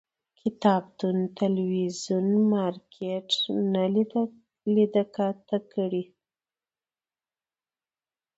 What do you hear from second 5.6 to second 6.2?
کړي